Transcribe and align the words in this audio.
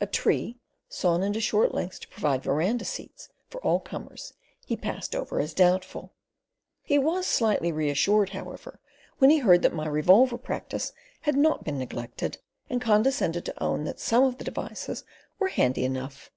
A 0.00 0.08
tree 0.08 0.58
sawn 0.88 1.22
into 1.22 1.40
short 1.40 1.72
lengths 1.72 2.00
to 2.00 2.08
provide 2.08 2.42
verandah 2.42 2.84
seats 2.84 3.28
for 3.46 3.60
all 3.60 3.78
comers 3.78 4.34
he 4.66 4.76
passed 4.76 5.14
over 5.14 5.38
as 5.38 5.54
doubtful. 5.54 6.12
He 6.82 6.98
was 6.98 7.28
slightly 7.28 7.70
reassured 7.70 8.30
however, 8.30 8.80
when 9.18 9.30
he 9.30 9.38
heard 9.38 9.62
that 9.62 9.72
my 9.72 9.86
revolver 9.86 10.36
practice 10.36 10.92
had 11.20 11.36
not 11.36 11.62
been 11.62 11.78
neglected, 11.78 12.38
and 12.68 12.82
condescended 12.82 13.44
to 13.44 13.62
own 13.62 13.84
that 13.84 14.00
some 14.00 14.24
of 14.24 14.38
the 14.38 14.44
devices 14.44 15.04
were 15.38 15.46
"handy 15.46 15.84
enough." 15.84 16.32